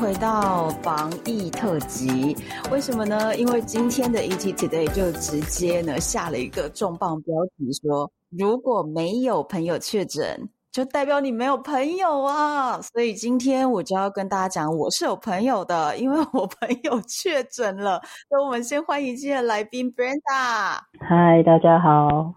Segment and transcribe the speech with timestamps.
[0.00, 2.34] 回到防疫特辑。
[2.72, 3.36] 为什么呢？
[3.36, 12.80] 因为今天的 ET Today 就直接呢下了一个重磅标题说，说如果没有朋友确诊，就代表你没有朋友啊。
[12.80, 18.00] 所以今天我就要跟大家讲，我是有朋友的，因为我朋友确诊了。
[18.30, 20.78] 那我们先欢迎今天的来宾 Brenda。
[20.98, 22.32] 嗨，大家好。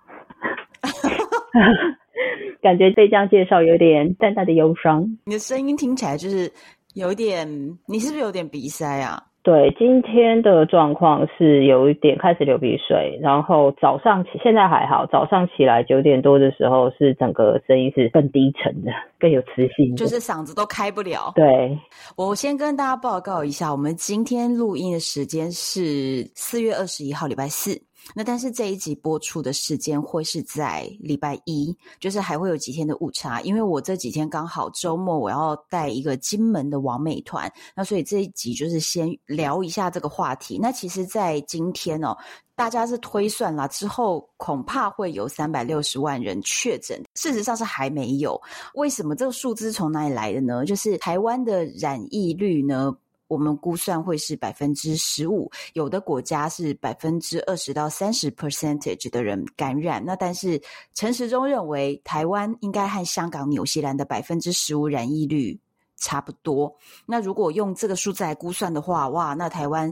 [2.61, 5.17] 感觉被这样介绍有点淡淡的忧伤。
[5.25, 6.51] 你的声音听起来就是。
[6.93, 7.47] 有一点，
[7.87, 9.21] 你是不是有点鼻塞啊？
[9.41, 21.33] 对，今天的状况是有一点开始流鼻水，然后早上起现在还好，早上起来九点多的时候是整个声音是更低沉的，更有磁性，就是嗓子都开不了。
[21.35, 21.77] 对，
[22.15, 27.81] 我先跟大家报告一下，我们今天录音的时间是四月二十一号，礼拜四。
[28.13, 40.59] 那但是这一集播出的时间会是在礼拜一，就是还会有几天的误差，因为我这几天刚好周末我要带一个金门的网美团，那所以这一集就是先聊一下这个话题。
[40.61, 42.15] 那其实，在今天哦，
[42.55, 48.39] 大家是推算啦，之后恐怕会有三百六十万人确诊，事实上是还没有。
[48.75, 50.65] 为什么这个数字从哪里来的呢？
[50.65, 52.93] 就是台湾的染疫率呢？
[53.33, 60.03] 我们估算会是百分之十五，有的国家是百分之二十到三十 percentage 的人感染。
[60.05, 60.61] 那但是
[60.93, 65.59] 陈时中认为，台湾应该和香港、纽西兰的百分之十五染疫率
[65.97, 66.71] 差不多。
[67.07, 69.91] 那如果用这个数字来估算的话，哇，那台湾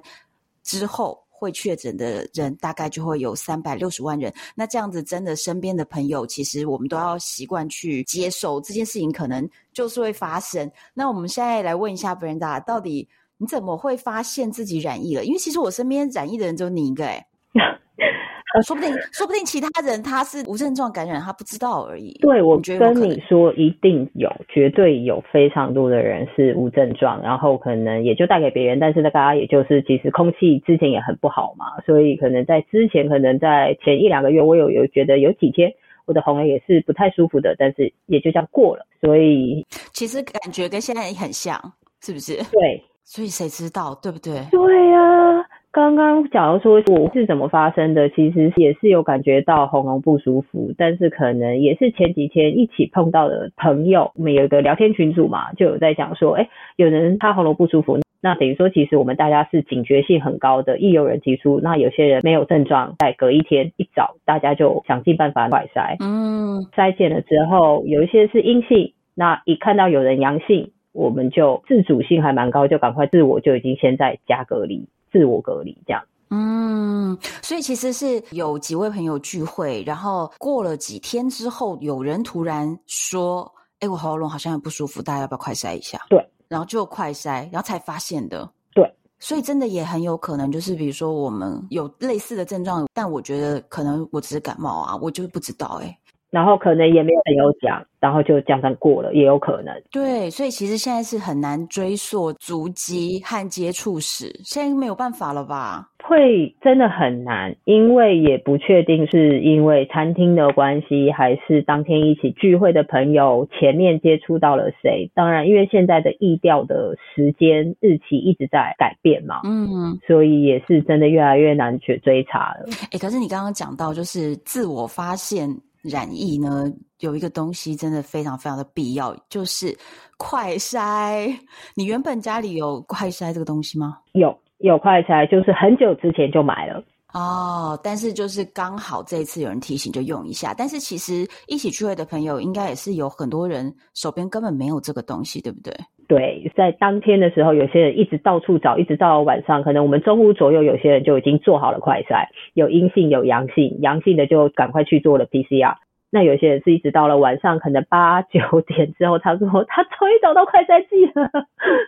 [0.62, 4.32] 之后会确诊的人大概就会有三百六十万人。
[4.54, 10.72] 那这样子，真的身边的朋友，其实我们都要习惯去接受这件事情，可能就是会发生。
[10.94, 13.10] 那我们现在来问一下 Brenda，到底？
[13.42, 15.26] 你怎么会发现自己染疫了？
[15.26, 17.26] 因为其实我身边染疫的人只有你一个哎，
[18.64, 22.16] 说不定说不定其他人他是无症状感染，他不知道而已。
[22.22, 35.74] 对，我跟你说，一定有，绝对有非常多的人是无症状，然后可能也就带给别人，但是大家也就是其实空气之前也很不好嘛，所以可能在之前，可能在前一两个月，我有有觉得有几天
[36.06, 38.86] 我的喉咙也是不太舒服的，但是也就这样过了。
[39.00, 41.60] 所以其实感觉跟现在也很像，
[42.02, 42.36] 是不是？
[42.52, 42.84] 对。
[43.04, 44.34] 所以谁知道，对不对？
[44.52, 56.48] 对呀、刚刚假如说我是怎么发生的，其实也是有感觉到喉咙不舒服，但是可能也是前几天一起碰到的朋友，我们有一个聊天群组嘛，就有在讲说，哎，
[56.78, 70.72] 有人他喉咙不舒服，那等于说其实我们大家是警觉性很高的，一有人提出，那有些人没有症状，在隔一天一早，大家就想尽办法快筛，嗯，筛检了之后，有一些是阴性，那一看到有人阳性。
[70.94, 76.04] 我们就自主性还蛮高，就赶快自我就已经先在家隔离，自我隔离这样。
[76.34, 88.50] 嗯，所以其实是有几位朋友聚会，然后过了几天之后，有人突然说：“哎，我喉咙好像很不舒服，大家要不要快筛一下？”对，然后就快筛，然后才发现的。
[88.74, 95.98] 对，所以真的也很有可能就是，比如说我们有类似的症状，但我觉得可能我只是感冒啊，我就不知道哎。
[96.32, 99.76] 然后可能也没有朋友讲，然后就这样过了，也有可能。
[99.92, 105.90] 对，所以其实现在是很难追溯足迹和接触史，现在没有办法了吧？
[106.04, 115.12] 会真的很难，因为也不确定是因为餐厅的关系，还是当天一起聚会的朋友前面接触到了谁。
[115.14, 122.66] 当然，因为现在的疫调的时间日期一直在改变嘛，嗯，所以也是真的越来越难去追查了。
[122.92, 125.50] 哎，可是你刚刚讲到就是自我发现。
[125.82, 129.76] 染疫呢，有一个东西真的非常非常的必要，就是
[130.18, 131.36] 快筛。
[131.76, 133.98] 你原本家里有快筛这个东西吗？
[134.14, 136.84] 有，有快筛，就是很久之前就买了。
[137.14, 140.54] 哦，但是就是刚好这一次有人提醒就用一下。
[140.58, 145.76] 但是其实一起聚会的朋友，应该也是有很多人手边根本没有这个东西，对不对？
[146.12, 155.76] 对，在当天的时候，有些人一直到处找，一直到晚上，可能我们中午左右，有些人就已经做好了快筛，有阴性有阳性，阳性的就赶快去做了 PCR。
[156.12, 161.32] 那有些人是一直到了晚上，可能八九 点之后，他说他终于找到快筛剂了，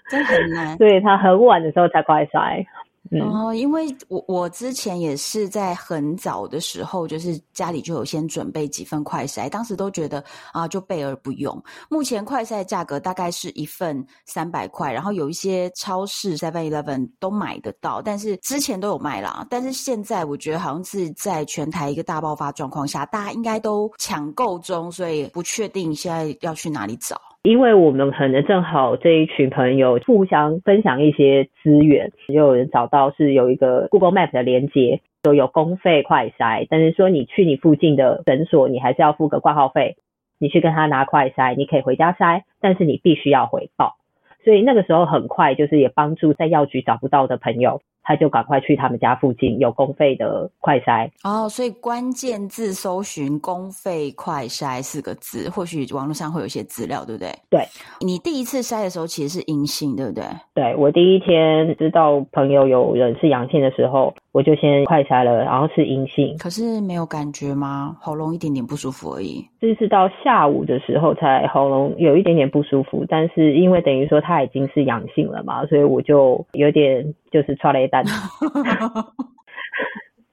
[0.10, 0.78] 真很难。
[0.78, 2.66] 对，他很晚的时候才快筛。
[3.14, 11.62] 嗯，哦，因为我我之前也是在很早的时候，就是家里就有先准备几份快筛，当时都觉得啊，就备而不用。
[11.90, 19.46] 目前快筛价格大概是一份三百块，然后有一些超市 Seven Eleven 都买得到，但是之前都有卖啦。
[19.50, 27.20] 但是现在我觉得好像是在全台一个大爆发状况下，大家应该都抢购中，所以不确定现在要去哪里找。
[27.44, 39.98] 因为我们可能正好这一群朋友互相分享一些资源，就有人找到是有一个 Google Map 的连接，说有公费快筛，但是说你去你附近的诊所，你还是要付个挂号费，
[40.40, 43.98] 你去跟他拿快筛，你可以回家筛，但是你必须要回报。
[44.46, 47.82] 所以那个时候很快，就是也帮助在药局找不到的朋友。
[48.04, 57.30] 他就赶快去他们家附近有公费的快筛哦，所以关键字搜寻“公费快筛”四个字，或许网络上会有一些资料，对不对？
[57.50, 57.62] 对，
[58.00, 60.24] 你第一次筛的时候其实是阴性，对不对？
[60.54, 66.36] 对，我第一天知道朋友有人是阳性的时候，我就先快筛了，然后是阴性。
[66.38, 67.96] 可是没有感觉吗？
[68.02, 69.46] 喉咙一点点不舒服而已。
[69.62, 78.04] 就是到下午的时候才喉咙有一点点不舒服，但是因为等于说他已经是阳性了嘛，所以我就有点就是剉咧等。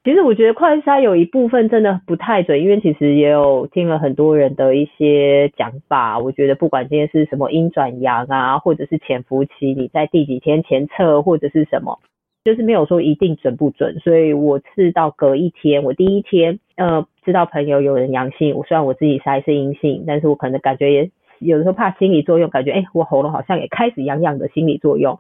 [0.03, 6.19] 其实我觉得快筛有一部分真的不太准，因为其实也有听了很多人的一些讲法。
[6.19, 11.99] 我觉得不管今天是什么阴转阳啊，或者是潜伏期，你在第几天前测或者是什么，
[12.45, 13.99] 就是没有说一定准不准。
[14.01, 21.11] 所以我是到隔一天，我第一天呃知道朋友有人阳性，我虽然我自己筛是阴性，但是我可能感觉也
[21.41, 25.19] 有的时候怕心理作用，感觉哎我喉咙好像也开始痒痒的心理作用。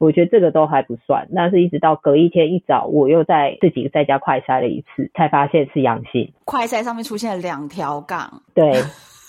[0.00, 6.32] 我觉得这个都还不算，那是一直到隔一天一早，我又在自己在家快筛了一次，才发现是阳性。
[6.46, 8.72] 快筛上面出现了两条杠，对，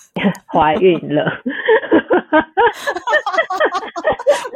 [0.47, 1.29] 怀孕了。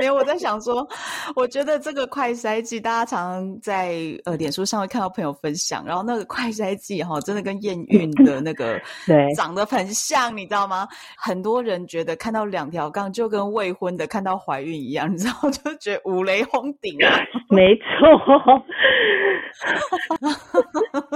[0.06, 0.88] 没有，我在想说，
[1.36, 10.88] 我觉得这个快筛剂，大家常常在呃脸书上会看到朋友分享，然后那个快筛剂哈，真的跟验孕 的那个对长得很像，你知道吗？
[11.18, 17.19] 很多人觉得看到两条杠就跟未婚的看到怀孕一样，你知道，就觉得五雷轰顶啊。
[17.50, 18.63] 没错。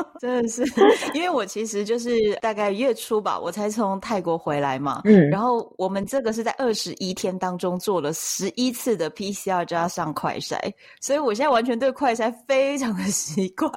[0.20, 0.64] 真的是，
[1.16, 5.02] 因为我其实就是大概月初吧，我才从泰国回来嘛。
[5.06, 10.58] 嗯，然后我们这个是在二十一天当中做了十一次的 PCR 加上快筛，
[11.00, 13.72] 所以我现在完全对快筛非常的 习惯，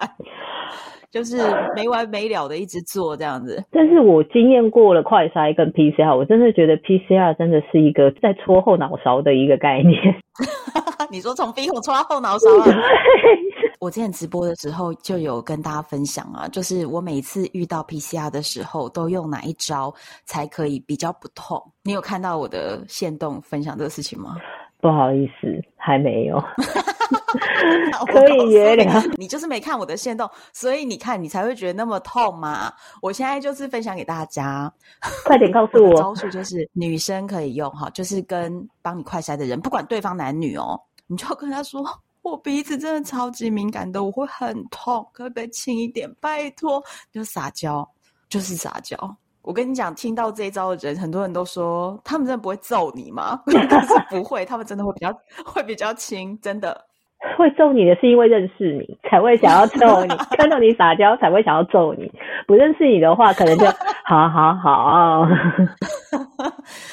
[1.12, 1.38] 就是
[1.76, 3.62] 没完没了的一直做这样子。
[3.70, 9.96] 但是我经验过了快筛跟 PCR，我真的觉得 PCR 真的是一个在戳后脑勺的一个概念。
[11.08, 12.76] 你说从鼻孔戳到后脑勺啊？
[13.82, 19.92] 我之前直播的时候就有跟大家分享啊，就是我每次遇到 PCR 的时候，都用哪一招
[20.24, 21.60] 才可以比较不痛？
[21.82, 24.36] 你有看到我的线动分享这个事情吗？
[24.80, 26.40] 不好意思，还没有。
[28.06, 32.72] 可以原谅你，就是没看我的线动，所以你看你才会觉得那么痛嘛。
[33.00, 34.72] 我现在就是分享给大家，
[35.26, 35.92] 快点告诉我。
[36.00, 41.84] 招数就是女生可以用哈，就是跟帮你快筛的人，不管对方男女哦，你就跟他说。
[42.22, 46.08] 我鼻子真的超级敏感的，我会很痛，可不可以轻一点？
[46.20, 46.82] 拜托，
[47.12, 47.86] 就撒娇，
[48.28, 48.96] 就是撒娇。
[49.42, 53.40] 我跟你讲，听到这一招的人，很多人都说，他们真的不会揍你吗？
[53.68, 55.12] 但是不会，他们真的会比较
[55.44, 56.86] 会比较轻，真的。
[57.38, 62.10] 会揍你的是因为认识你才会想要揍你， 看到你撒娇才会想要揍你。
[62.48, 63.64] 不认识你的话，可能就
[64.04, 65.24] 好好好。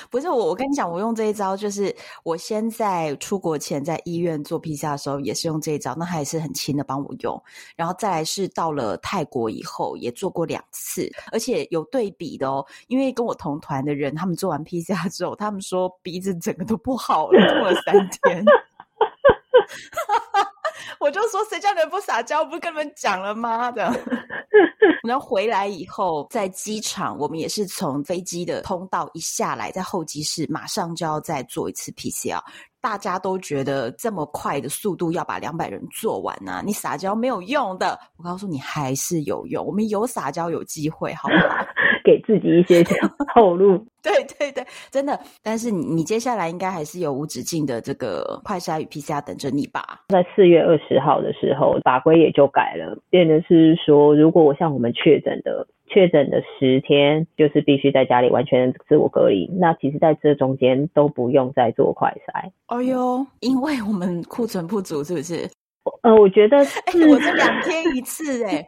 [0.10, 7.42] 不是我，我跟你讲，我用这一招，就是我先在出国前在医院做 PCR 的时候，也是用这一招，那还是很轻的帮我用。
[7.76, 12.66] 然后再来是到了泰国以后，也做过两次，而且有对比的哦。
[12.88, 18.44] 因为跟我同团的人，他们做完 PCR 之后，他们说鼻子整个都不好了，做了三天。
[21.00, 22.44] 我就说，谁叫你们不撒娇？
[22.46, 23.72] 不是跟你们讲了吗？
[23.72, 23.94] 这样，
[25.04, 32.42] 然后回来以后，在机场，我们也是从飞机的通道一下来，在候机室马上就要再做一次 PCR。
[32.82, 36.64] 大家都觉得这么快的速度要把两百人做完呢、啊？
[36.66, 38.00] 你撒娇没有用的。
[38.16, 39.66] 我告诉你，还是有用。
[39.66, 41.66] 我们有撒娇有机会，好不好？
[42.04, 42.84] 给自己一些
[43.34, 43.84] 后路。
[44.02, 45.20] 对对对，真的。
[45.44, 50.02] 但是你你接下来应该还是有无止境的这个快筛与 PCR 等着你吧？
[50.08, 55.68] 在四月二十号的时候，法规也就改了，变的是说，如果我像我们确诊的。
[55.92, 62.52] 确诊的十天就是必须在家里完全自我隔离，那其实在这中间都不用再做快筛。
[62.68, 65.50] 哎呦，因为我们库存不足，是不是？
[66.04, 68.68] 呃，我觉得，哎、欸，我这两天一次、 欸，哎，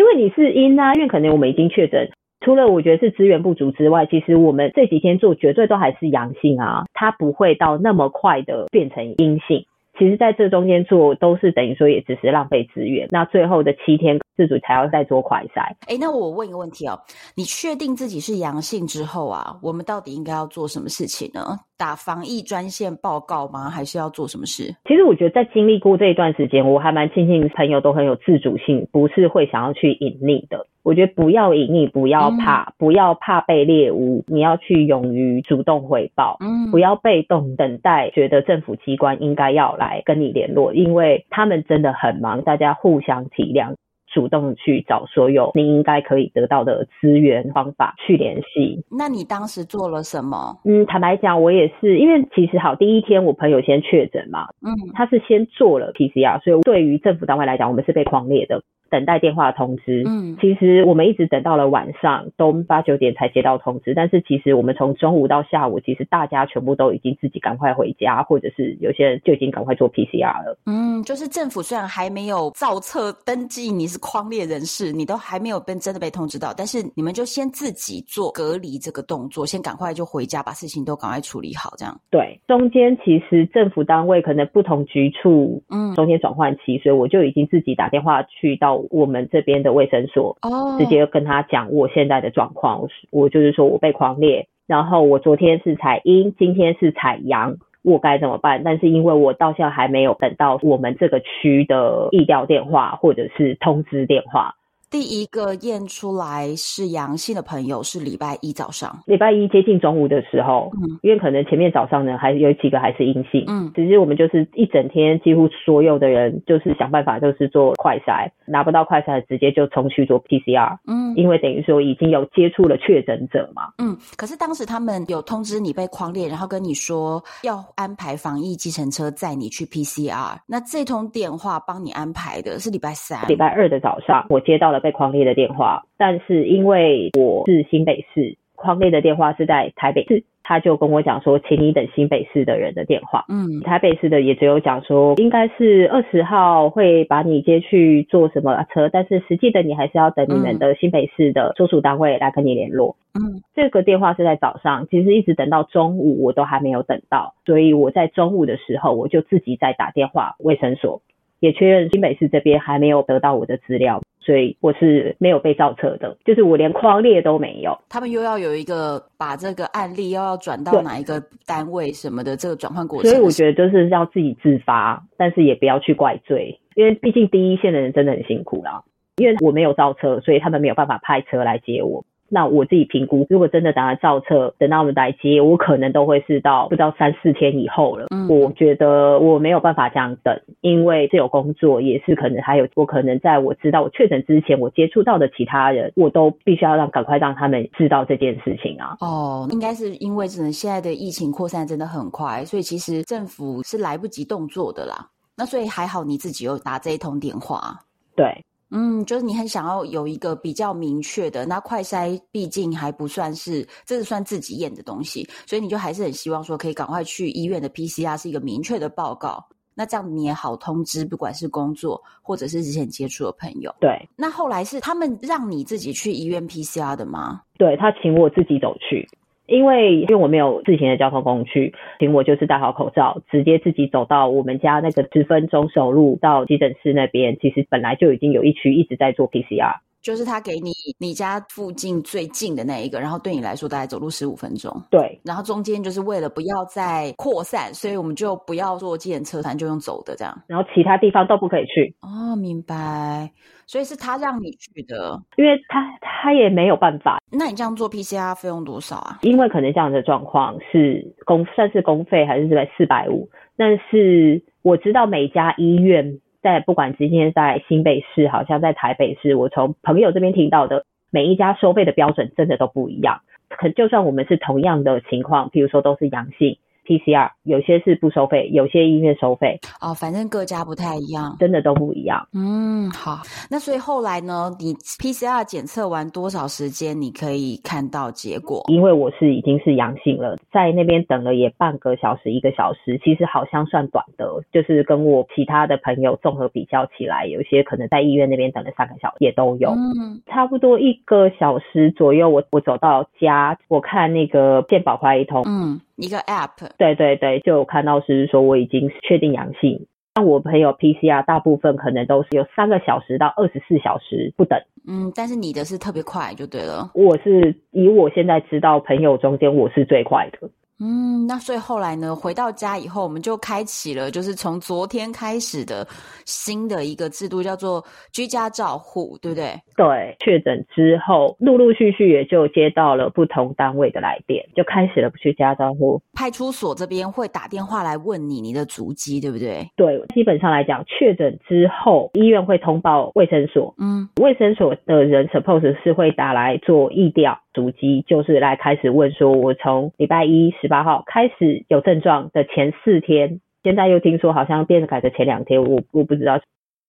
[0.00, 2.08] 因为你是阴啊，因为可能我们已经确诊，
[2.40, 9.66] 除了我觉得是资源不足之外，其实我们这几天做绝对都还是阳性啊，它不会到那么快的变成阴性。
[9.98, 13.08] 其实在这中间做都是等于说也只是浪费资源。
[13.10, 15.60] 那最后的七天自主才要再做快筛。
[15.86, 16.98] 哎，那我问一个问题哦，
[17.36, 21.58] 你确定自己是阳性之后啊，我们到底应该要做什么事情呢？
[21.80, 23.70] 打防疫专线报告吗？
[23.70, 24.64] 还是要做什么事？
[24.84, 30.66] 其实我觉得在经历过这一段时间，我还蛮庆幸朋友都很有自主性，不是会想要去隐匿的。
[30.82, 43.74] 我觉得不要隐匿，不要怕，嗯、不要怕被猎巫，你要去勇于主动回报，嗯，不要被动等待，觉得政府机关应该要来跟你联络，因为他们真的很忙，大家互相体谅。
[44.12, 48.84] 主动去找所有你应该可以得到的资源方法去联系。
[48.90, 50.58] 那你当时做了什么？
[50.64, 58.62] 嗯，坦白讲，我也是，因为其实好，第一天我朋友先确诊嘛，嗯，他是先做了 PCR，所以对于政府单位来讲，我们是被狂列的。
[58.90, 63.94] 等待电话通知，嗯，其实我们一直等到了晚上，都八九点才接到通知。
[63.94, 70.58] 但是其实我们从中午到下午，其实大家全部都已经自己赶快回家，或者是有些人就已经赶快做 PCR 了。
[70.66, 81.96] 嗯，就是政府虽然还没有造册登记你是框列人士，你都还没有被真的被通知到，但是你们就先自己做隔离这个动作，先赶快就回家，把事情都赶快处理好，这样。
[82.10, 88.79] 对，中间其实政府单位可能不同局处，嗯，中间转换期，所以我就已经自己打电话去到。
[88.90, 98.62] 我们这边的卫生所，哦，直接跟他讲我现在的状况，我就是说我被狂裂，然后我昨天是采阴，今天是采阳，我该怎么办？
[98.64, 104.54] 但是因为我到现在还没有等到我们这个区的疫调电话或者是通知电话。
[104.90, 134.79] 第一个验出来是阳性的朋友是礼拜一早上，礼拜一接近中午的时候，嗯，因为可能前面早上呢还有几个还是阴性，嗯，其实我们就是一整天几乎所有的人就是想办法就是做快筛，拿不到快筛直接就冲去做 PCR，嗯，因为等于说已经有接触了确诊者嘛，嗯，可是当时他们有通知你被框列，然后跟你说要安排防疫计程车载你去 PCR，那这通电话帮你安排的是礼拜三，礼拜二的早上我接到了。
[134.80, 143.24] 被匡列的电话，但是因为我是新北市，匡列的电话是在台北市，他就跟我讲说，请你等新北市的人的电话。
[143.28, 152.96] 嗯，台北市的也只有讲说，应该是二十号会把你接去坐什么车，但是实际的你还是要等你们的新北市的所属单位来跟你联络。
[153.14, 161.00] 嗯，这个电话是在早上，其实一直等到中午我都还没有等到，所以我在中午的时候我就自己在打电话卫生所，
[161.40, 164.00] 也确认新北市这边还没有得到我的资料。
[164.22, 167.76] 所以我是没有被造册的，就是我连框列都没有。
[167.88, 173.10] 他们又要有一个把这个案例又要转到哪一个单位什么的这个转换过程。
[173.10, 178.84] 所以我觉得就是要自己自发，但是也不要去怪罪，因为毕竟第一线的人真的很辛苦啦。
[179.16, 182.04] 因为我没有造车，所以他们没有办法派车来接我。
[182.30, 188.06] 那我自己评估，如果真的打算造册，等到我们来接，我可能都会是到不知道三四天以后了。
[188.10, 198.96] 嗯，我觉得我没有办法这样等，因为这有工作，也是可能还有我可能在我知道我确诊之前，我接触到的其他人，我都必须要让赶快让他们知道这件事情啊。
[199.00, 205.08] 哦，应该是因为只能现在的疫情扩散真的很快，所以其实政府是来不及动作的啦。
[205.36, 207.74] 那所以还好你自己有打这一通电话。
[208.14, 208.26] 对。
[208.70, 223.74] 嗯，就是你很想要有一个比较明确的，那快筛毕竟还不算是，这是算自己验的东西，所以你就还是很希望说可以赶快去医院的 PCR 是一个明确的报告，那这样你也好通知，不管是工作或者是之前接触的朋友。
[223.80, 227.42] 对，那后来是他们让你自己去医院 PCR 的吗？
[227.58, 229.08] 对，他请我自己走去。
[229.50, 237.36] 因为因为我没有自行的交通工具，请我就是戴好口罩，直接自己走到我们家那个十分钟走路到急诊室那边。
[237.40, 239.80] 其实本来就已经有一区一直在做 PCR。
[240.02, 244.70] 就是他给你你家附近最近的那一个，然后对你来说大概走路十五分钟。
[244.90, 250.34] 对，然后中间就是为了不要再扩散，所以我们就不要坐计程车，咱就用走的这样。
[250.46, 251.94] 然后其他地方都不可以去。
[252.00, 253.30] 哦，明白。
[253.66, 257.18] 所以是他让你去的，因为他他也没有办法。
[257.30, 259.18] 那你这样做 PCR 费用多少啊？
[259.22, 266.20] 因为可能这样的状况是公算是公费还是在四百五，但是我知道每家医院。
[266.42, 273.20] 在不管今天在新北市，好像在台北市，我从朋友这边听到的，每一家收费的标准真的都不一样。
[273.48, 276.56] 可就算我们是同样的情况，譬如说都是阳性。
[276.86, 282.26] PCR 有些是不收费，有些医院收费哦，反正各家不太一样，真的都不一样。
[282.34, 283.20] 嗯，好，
[283.50, 288.64] 那所以后来呢，你 PCR 检测完多少时间你可以看到结果？
[288.68, 305.80] 因为我是已经是阳性了，在那边等了也半个小时一个小时，其实好像算短的，就是跟我其他的朋友综合比较起来，有些可能在医院那边等了三个小时也都有，嗯，差不多一个小时左右，我我走到家，我看那个健保快易通，嗯。
[306.00, 306.68] 一个 App。
[306.78, 309.86] 对对对，就有看到是说我已经确定阳性。
[310.16, 314.58] 像我朋友 PCR 大部分可能都是有三个小时到二十四小时不等。
[314.88, 316.90] 嗯，但是你的是特别快，就对了。
[316.94, 320.50] 我是以我现在知道朋友中间，我是最快的。
[320.80, 325.86] 嗯，那所以后来呢，回到家以后，我们就开启了，就是从昨天开始的
[326.24, 329.52] 新的一个制度，叫做居家照护，对不对？
[329.76, 336.00] 对，确诊之后，陆陆续续也就接到了不同单位的来电，就开始了居家照护。
[336.14, 339.70] 派出所这边会打电话来问你你的足迹，对不对？
[339.76, 347.38] 对，基本上来讲，确诊之后，医院会通报卫生所，嗯，卫生所的人 suppose 是会打来做疫调。
[347.52, 356.40] 足迹就是来开始问说，我从礼拜一十八号开始有症状的前四天，现在又听说好像变改的前两天，我我不知道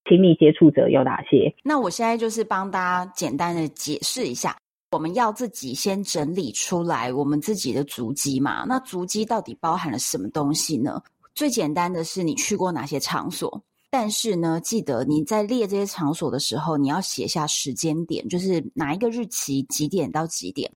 [0.08, 1.54] 亲密接触者有哪些。
[1.64, 4.56] 那我现在就是帮大家简单的解释一下，
[4.92, 8.64] 我们要自己先整理出来我们自己的足迹嘛。
[8.68, 11.02] 那足迹到底包含了什么东西呢？
[11.34, 13.64] 最简单的是你去过哪些场所。
[13.92, 20.72] 但是呢，记得你在列这些场所的时候，你要写下时间点，就是哪一个日期几点到几点。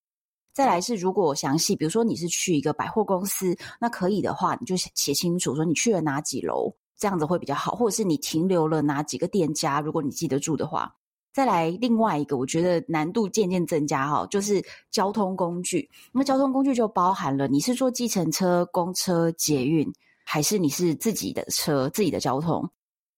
[0.54, 7.72] 再来是，如果详细，比如说你是去一个百货公司，那可以的话，你就写清楚说你去了哪几楼，这样子会比较好。
[7.72, 10.94] 或者是你停留了哪几个店家，如果你记得住的话。
[11.34, 15.90] 再来另外一个，我觉得难度渐渐增加哈，就是交通工具。
[16.14, 19.86] 那交通工具就包含了你是坐计程车、公车、捷运，
[20.26, 22.70] 还是你是自己的车、自己的交通。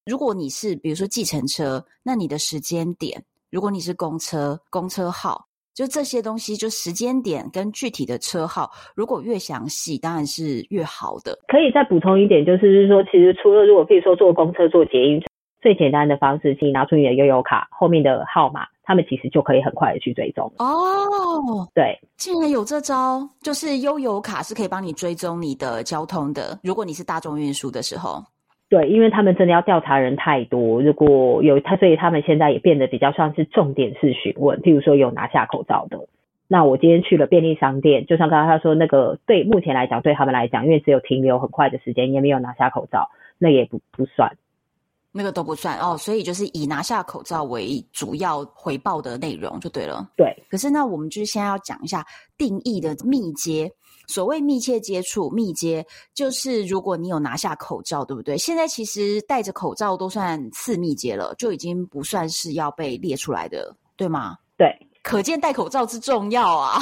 [0.07, 3.19] 如果你是比如说计程车，那你的时间点；
[3.51, 11.37] 如果你是公车，公车号，就这些东西，就时间点跟具体的车号，如果越详细，当然是越好的。
[11.49, 15.21] 可以再补充一点，就是说，其实除了如果可以说坐公车、坐捷运，
[15.61, 20.49] 最简单的方式，请你拿出你的悠游卡后面的号码，他们其实就可以很快的去追踪。
[20.59, 26.57] 哦，对，竟然有这招，就是悠游卡是可以帮你追踪你的交通的。
[26.63, 28.23] 如果你是大众运输的时候。
[28.69, 34.59] 对，因为他们真的要调查人太多，如果有他，所以他们现在也变得比较像是重点式询问。
[34.59, 35.97] 譬如说有拿下口罩的，
[36.49, 44.29] 那我今天去了便利商店，就像刚刚他说那个，对目前来讲，对他们来讲，因为只有停留很快的时间，也没有拿下口罩，那也不不算，
[45.13, 45.95] 那个都不算哦。
[45.97, 50.05] 所以就是以拿下口罩为主要回报的内容就对了。
[50.17, 52.05] 对，可是那我们就是现在要讲一下
[52.37, 53.71] 定义的密接。
[54.07, 58.37] 所谓密切接触、密接，就是如果你有拿下口罩，对不对？
[58.37, 64.37] 现在其实戴着口罩都算次密接了，就已经不算是要被列出来的，对吗？
[64.57, 64.67] 对，
[65.03, 66.81] 可见戴口罩之重要啊。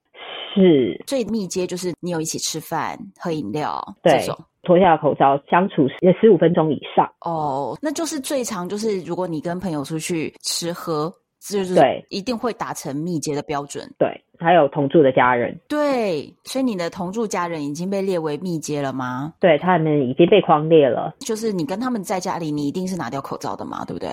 [0.54, 7.06] 是，最密接就是你有一起吃饭、喝饮料，对，这种脱下口罩相处也十五分钟以上。
[7.20, 11.12] 哦，那就是最长，就是如果你跟朋友出去吃喝，
[11.48, 13.90] 就是对，一定会达成密接的标准。
[13.98, 14.22] 对。
[14.38, 19.32] 还有同住的家人，对，所以你的同住家人已经被列为密接了吗？
[19.40, 21.14] 对，他们已经被框列了。
[21.20, 24.10] 就是你跟他们在家里，你一定是拿掉口罩的嘛，对不对？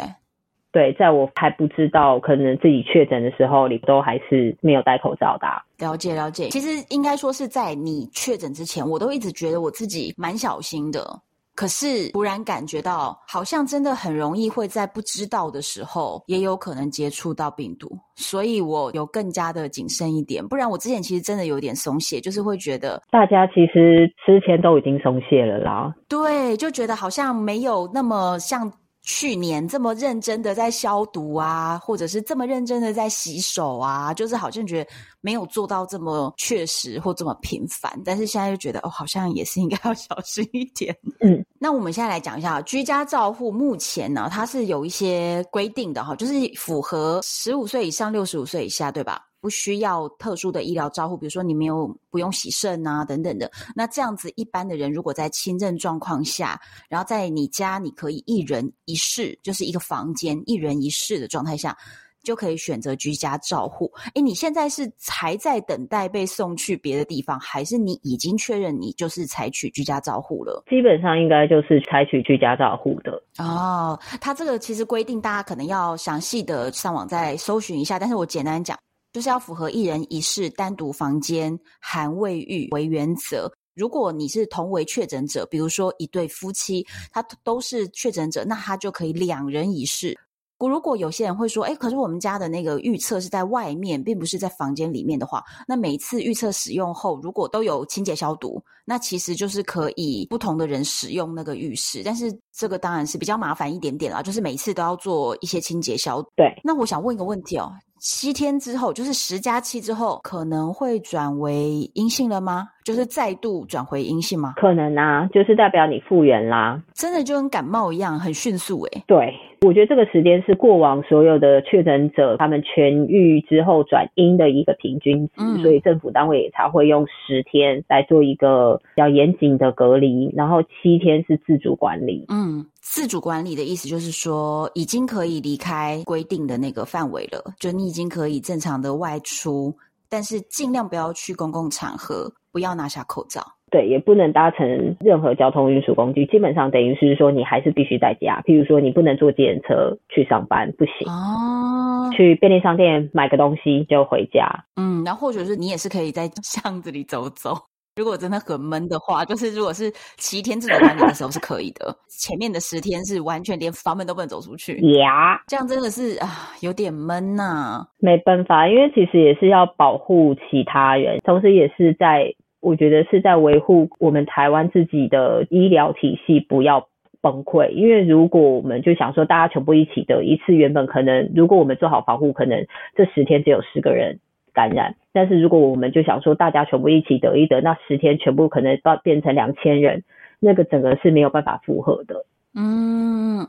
[0.72, 5.62] 对，在我还不知道可能自己确诊的时候，你都还是没有戴口罩的啊。
[5.78, 11.20] 了解了解，其实应该说是在你确诊之前，我都一直觉得我自己蛮小心的。
[11.56, 20.46] 可是突然感觉到，好像真的很容易会在不知道的时候，也有可能接触到病毒，所以我有更加的谨慎一点。
[20.48, 25.94] 不然我之前其实真的有点松懈，就是会觉得大家其实之前都已经松懈了啦。
[26.08, 28.72] 对，就觉得好像没有那么像。
[29.04, 34.90] 去年这么认真的在消毒啊，或者是这么认真的在洗手啊，就是好像觉得
[35.20, 40.96] 没有做到这么确实或这么频繁，但是现在就觉得哦，好像也是应该要小心一点。
[41.20, 49.22] 嗯，那我们现在来讲一下居家照护，目前呢，它是有一些规定的哈，就是符合十五岁以上、六十五岁以下，对吧？
[49.44, 53.52] 不需要特殊的医疗照护，比如说你没有不用洗肾啊等等的。
[53.76, 61.76] 那这样子一般的人，如果在轻症状况下，然后在你家你可以一人一室，就是一个房间一人一室的状态下，
[62.24, 63.92] 就可以选择居家照护。
[64.14, 70.64] 诶，你现在是还在等待被送去别的地方，还是你已经确认你就是采取居家照护了？
[70.70, 73.22] 基本上应该就是采取居家照护的。
[73.40, 78.80] 哦，它这个其实规定大家可能要详细的上网再搜寻一下，但是我简单讲。
[79.14, 83.50] 就是要符合一人一室单独房间含卫浴为原则。
[83.76, 90.18] 如果你是同为确诊者，比如说一对夫妻，他都是确诊者，那他就可以两人一室。
[90.60, 102.02] 如果有些人会说，诶，可是我们家的那个预测是在外面，并不是在房间里面的话，那每次预测使用后，如果都有清洁消毒，那其实就是可以不同的人使用那个浴室。
[102.06, 106.30] 但是这个当然是比较麻烦一点点啦，就是每次都要做一些清洁消毒。
[106.36, 106.48] 对。
[106.64, 107.70] 那我想问一个问题哦。
[108.06, 112.68] 七天之后，就是十加七之后，可能会转为阴性了吗？
[112.84, 114.56] 就是再度转回阴性吗？
[114.58, 116.84] 可能啊，就是代表你复原啦。
[116.94, 119.04] 真的就跟感冒一样，很迅速诶、欸。
[119.08, 132.26] 对，我觉得这个时间是过往所有的确诊者他们痊愈之后转阴的一个平均值，嗯、所以政府单位也才会用十天来做一个比较严谨的隔离，然后七天是自主管理。
[132.28, 139.74] 嗯，自主管理的意思就是说，已经可以离开规定的那个范围了，就你已经可以正常的外出，
[140.10, 142.32] 但是尽量不要去公共场合。
[142.54, 143.42] 不要拿下口罩，
[143.72, 146.24] 对，也不能搭乘任何交通运输工具。
[146.28, 148.44] 基本上等于是说，你还是必须在家。
[148.46, 151.12] 譬如说，你不能坐计程车去上班，不行。
[151.12, 154.66] 哦，去便利商店买个东西就回家。
[154.76, 157.58] 嗯，然后或者是你也是可以在巷子里走走。
[157.96, 161.96] 如果真的很闷的话，就是如果是七天自主管理的时候是可以的。
[162.08, 164.78] 前面的十天是完全连房门都不能走出去。
[164.98, 166.28] 呀，这样真的是啊，
[166.62, 167.88] 有点闷呐、啊。
[168.00, 172.34] 没办法，因为其实也是要保护其他人，同时也是在。
[172.64, 176.88] 我觉得是在维护我们台湾自己的医疗体系不要
[177.20, 184.22] 崩溃，因为如果我们就想说大家全部一起的一次，原本可能如果我们做好防护，可能这十天只有十个人
[184.54, 190.04] 感染，但是如果我们就想说大家全部一起得一得，那十天全部可能到变成两千人，
[190.40, 192.26] 那个整个是没有办法负荷的。
[192.56, 193.48] 嗯。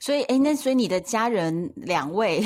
[0.00, 2.40] 所以，哎，那所以你的家人两位，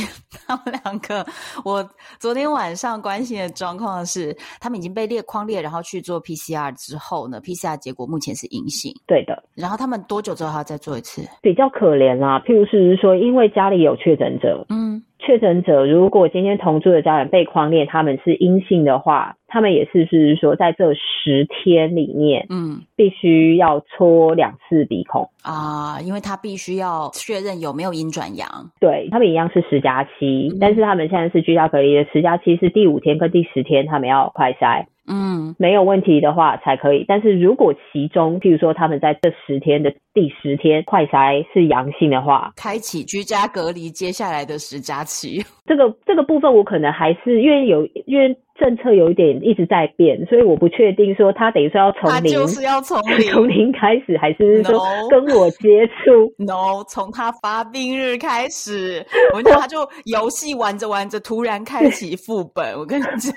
[0.47, 1.27] 他们两个，
[1.65, 1.83] 我
[2.21, 8.93] 昨天晚上关心的状况是，他们已经被列框列，然后去做 PCR 之后呢，PCR 结果目前是阴性。
[9.09, 9.43] 对的。
[9.57, 11.23] 然后他们多久之后还要再做一次？
[11.43, 14.88] 比较可怜啦，譬如是说，因为家里有确诊者，嗯。
[15.19, 28.49] 确诊者如果今天同住的家人被框列，他们是阴性的话，他们也是是说在这十天里面，嗯，必须要搓两次鼻孔啊，因为他必须要确认有没有阴转阳。
[28.81, 34.87] 对，他们一样是十加七，但是他们现在是居家隔离的十加七是第五天跟第十天他们要快筛。
[35.09, 37.05] 嗯，没有问题的话才可以。
[37.09, 45.43] 但是如果其中，譬如说他们在这十天的第十天快筛是阳性的话，开启居家隔离接下来的十加期。
[45.67, 48.37] 这个这个部分我可能还是因为有因为。
[48.59, 62.75] 政策有一点一直在变，所以我不确定说他等于说要从零，就是要从 零从零开始，还是说跟我接触？No，从他发病日开始，我跟你讲，他就游戏玩着玩着，突然开启副本。
[62.77, 63.33] 我跟你讲，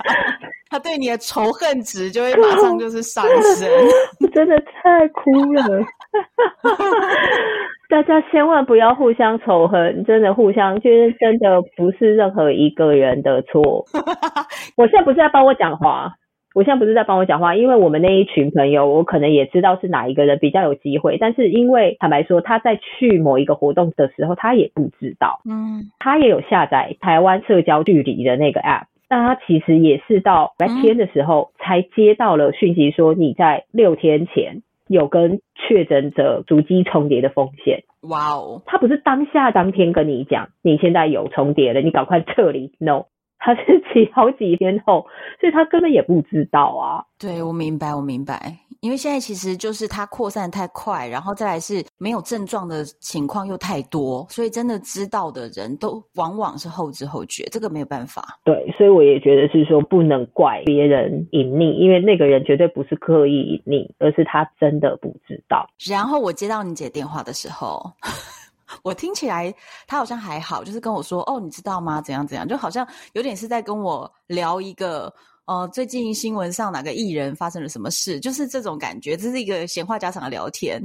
[0.70, 3.24] 他对你的仇恨值就会马上就是上
[3.56, 3.70] 升。
[4.22, 5.64] 我真的太哭了。
[7.90, 13.86] 大家千万不要互相仇恨，真的互相，就是真的不是任何一个人的错。
[14.78, 16.14] 我现在不是在帮我讲话，
[16.56, 34.62] 我现在不是在帮我讲话，因为我们那一群朋友，我可能也知道是哪一个人比较有机会，但是因为坦白说，他在去某一个活动的时候，他也不知道，嗯，他也有下载台湾社交距离的那个 app，但他其实也是到白天的时候才接到了讯息，说你在六天前。
[34.92, 37.84] 有跟确诊者足迹重叠的风险。
[38.02, 42.74] 哇哦，他不是当下当天跟你讲，你现在有重叠了，你赶快撤离。
[42.80, 43.06] No，
[43.38, 45.08] 他是几好几天后，
[45.40, 47.06] 所以他根本也不知道啊。
[47.20, 48.36] 对，我明白，我明白。
[48.82, 58.40] 因为现在其实就是它扩散太快，然后再来是没有症状的情况又太多，所以真的知道的人都往往是后知后觉，这个没有办法。
[58.44, 65.70] 对，所以我也觉得是说不能怪别人隐匿，因为那个人绝对不是刻意隐匿，而是他真的不知道。
[65.88, 67.80] 然后我接到你姐电话的时候，
[68.82, 69.54] 我听起来
[69.86, 72.02] 他好像还好，就是跟我说：“哦，你知道吗？
[72.02, 75.14] 怎样怎样？”就好像有点是在跟我聊一个。
[75.52, 78.18] 哦，最近新闻上哪个艺人发生了什么事？
[78.22, 80.82] 就是这种感觉，这是一个闲话家常的聊天。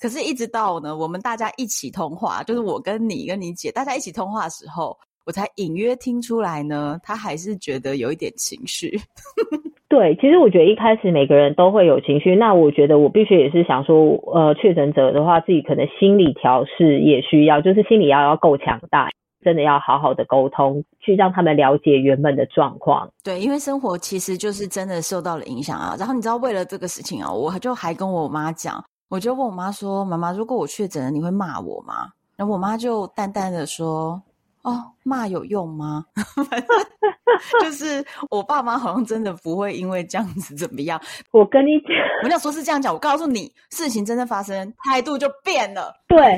[0.00, 8.98] 可是，一直到呢，我们大家一起通话，就是我跟你跟你姐，大家一起通话的时候，我才隐约听出来呢，他还是觉得有一点情绪。
[9.86, 12.34] 对，其实我觉得一开始每个人都会有情绪。
[12.34, 19.10] 那我觉得我必须也是想说，呃，确诊者的话，自己可能心理调试也需要，就是心理要要够强大。
[19.46, 23.08] 真的要好好的沟通，去让他们了解原本的状况。
[23.22, 25.94] 对，因为生活其实就是真的受到了影响啊。
[25.96, 34.20] 然后你知道，为了这个事情啊，我就还跟我妈讲，我就问我妈说：“妈妈，如果我确诊了，你会骂我吗？”然后我妈就淡淡的说。
[34.66, 36.04] 哦，骂有用吗？
[37.62, 41.00] 就是我爸妈好像真的不会因为这样子怎么样。
[41.30, 41.90] 我跟你讲，
[42.24, 45.94] 我要说是这样讲，我告诉你，事情真的发生，态度就变了。
[46.08, 46.36] 对，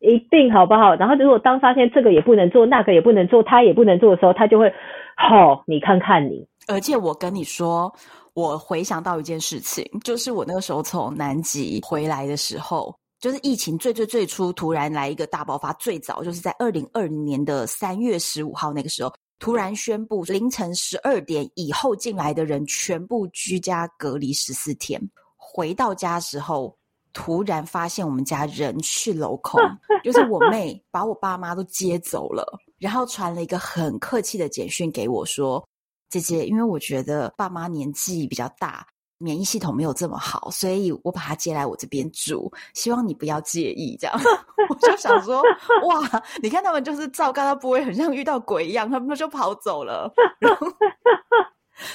[0.00, 0.96] 一定好不好？
[0.96, 4.68] 然后如果当发现这个也不能做，那个也不能做，他也不能做的时候，他就会，
[5.16, 6.44] 好、哦，你看看你。
[6.66, 7.92] 而且我跟你说，
[8.34, 12.92] 我回想到一件事情，就是我那个时候从南极回来的时候。
[13.22, 25.00] 就是疫情最最最初突然来一个大爆发，最早就是在二零二零年的三月十五号那个时候，突然宣布凌晨十二点以后进来的人全部居家隔离十四天。
[25.36, 26.76] 回到家时候，
[27.12, 29.60] 突然发现我们家人去楼空，
[30.02, 32.44] 就是我妹 把我爸妈都接走了，
[32.78, 35.64] 然后传了一个很客气的简讯给我说
[36.10, 38.84] ：“姐姐，因为我觉得爸妈年纪比较大。”
[39.22, 43.96] 免疫系统没有这么好，所以我把他接来我这边住，希望你不要介意。
[44.00, 44.20] 这样，
[44.68, 45.40] 我就想说，
[45.88, 50.12] 哇，你看他们就是照刚他不会很像遇到鬼一样，他们就跑走了。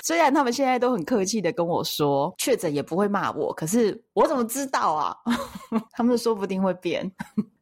[0.04, 5.16] 虽然他们现在都很客气的跟我说，确诊也不会骂我，可是我怎么知道啊？
[5.92, 7.10] 他们说不定会变。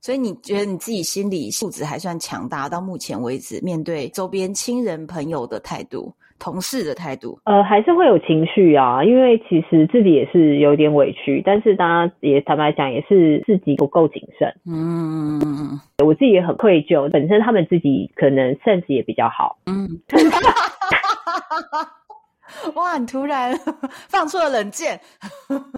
[0.01, 2.69] 所以你觉得你自己心理素质还算强大？
[2.69, 6.11] 到目前为止，面对周边亲人朋友的态度。
[6.39, 14.53] 同事的态度，呃，还是会有情绪啊，因为其实自己也是有点委屈，但是大家也坦白讲，也是自己不够谨慎。
[14.65, 19.57] 嗯，我自己也很愧疚，本身他们自己可能 sense 也比较好。
[19.65, 20.01] 嗯。
[22.75, 22.97] 哇！
[22.97, 23.53] 你突然
[24.09, 24.99] 放出了冷箭，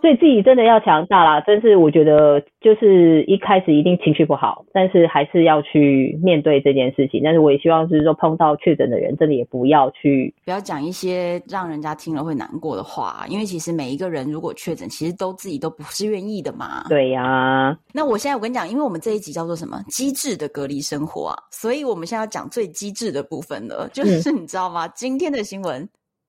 [0.01, 1.43] 所以自己真的要强大啦。
[1.45, 7.21] 但是我觉得，就是一开始一定情绪不好，但是还是要去面对这件事情。
[7.23, 16.85] 但是我也希望是说，碰到确诊的人，真的也不要去不要讲一些让人家听了会难过的话，因为其实每一个人如果确诊，其实都自己都不是愿意的嘛。
[16.87, 17.77] 对呀、啊。
[17.93, 24.85] 那我现在我跟你讲，因为我们这一集叫做什么机智的隔离生活啊，所以我们现在要讲最机智的部分了，就是你知道吗？
[24.85, 25.87] 嗯、今天的新闻。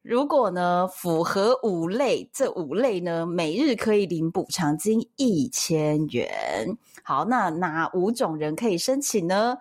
[0.09, 6.67] 如果呢，符合五类，这五类呢，每日可以领补偿金一千元。
[7.03, 9.55] 好，那哪五种人可以申请呢？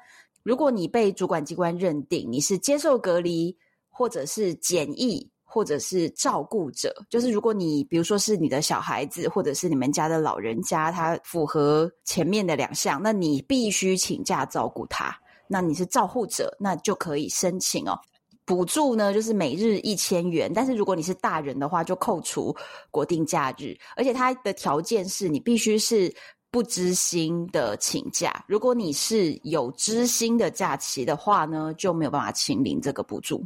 [0.44, 3.54] 如果你被主管机关认定你是接受隔离，
[3.90, 15.14] 或者是检疫，或者是照顾者，就是如果你比如说是你的小孩子，或者是你们家的老人家，他符合前面的两项，那你必须请假照顾他。
[15.46, 18.00] 那你是照护者，那就可以申请哦。
[18.48, 22.56] 补助呢，就是每日一千元，但是如果你是大人的话，就扣除
[22.90, 26.12] 国定假日，而且它的条件是你必须是
[26.50, 28.46] 不知薪的请假。
[28.48, 33.46] 如果你是有知薪的假期的话呢，就没有办法请领这个补助。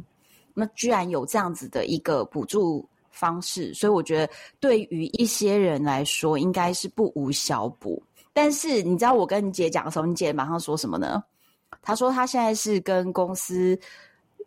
[0.54, 8.00] 那居然有这样子的一个补助方式，所以我觉得对于一些人来说，应该是不无小补。
[8.32, 11.20] 但是你知道我跟你姐讲的时候，你姐马上说什么呢？
[11.82, 13.76] 她说她现在是跟公司。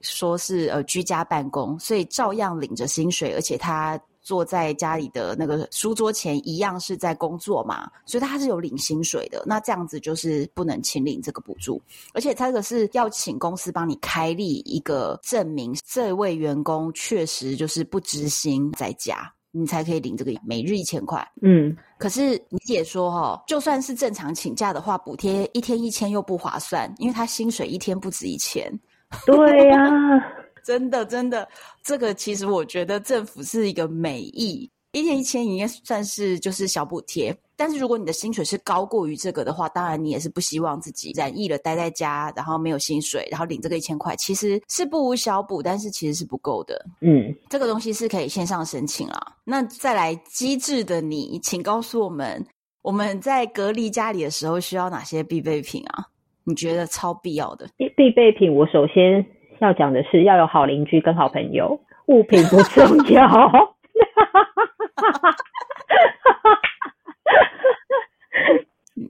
[0.01, 9.43] 说是呃居家办公，所以照样领着薪水，而且他坐在家里的那个书桌前，一样是在工作嘛，所以他是有领薪水的。
[9.45, 11.79] 那这样子就是不能请领这个补助，
[12.13, 21.23] 而且他这个是要请公司帮你开立一个证明，这位员工确实就是不支薪在家，你才可以领这个每日一千块。
[21.43, 28.71] 嗯，可是你姐说哦，就算是正常请假的话，补贴一天一千又不划算，因为他薪水一天不止一千。
[29.25, 30.23] 对呀、啊，
[30.63, 31.47] 真的真的，
[31.83, 37.35] 这个其实我觉得政府是一个美意，一天一千应该算是就是小补贴。
[37.57, 46.85] 但是如果你的薪水是高过于这个的话，当然你也是不希望自己染疫了待在家，然后没有薪水，然后领这个一千块，其实是不无小补，但是其实是不够的。
[46.99, 49.35] 嗯，这个东西是可以线上申请啦。
[49.45, 52.45] 那再来机智的你，请告诉我们，
[52.81, 56.05] 我们在隔离家里的时候需要哪些必备品啊？
[56.45, 59.25] 你觉得超必要的必必备品，我首先
[59.59, 63.75] 要讲的是要有好邻居跟好朋友，物品不重要。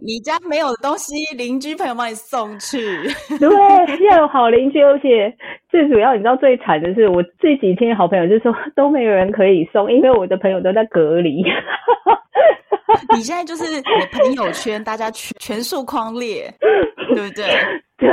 [0.02, 2.78] 你家没有的东西，邻居朋友帮你送去。
[3.39, 5.36] 对，要有好邻居，而且
[5.69, 11.43] 最主要，你知道最惨的是，我这几天好朋友就说都没有人可以送，因为我的朋友都在隔离。
[13.15, 16.54] 你现在就是我朋友圈，大家全全数框列，
[17.13, 17.45] 对不对？
[17.98, 18.10] 对，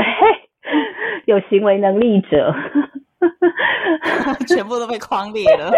[1.26, 2.54] 有行为能力者，
[4.48, 5.70] 全部都被框列了。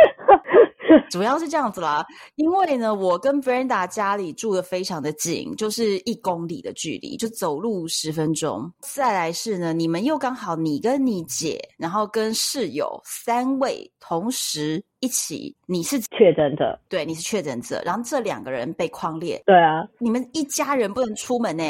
[1.11, 2.05] 主要是这样子啦，
[2.37, 8.71] 因为呢，我跟 Brenda 家里住的非常的近，就是一公里的距离，就走路十分钟。
[8.81, 21.63] 再来是呢，你们又刚好你跟你姐，然后跟室友三位同时一起，你是确诊者，对，你是确诊者，然后这两个人被框列，对啊，你们一家人不能出门呢。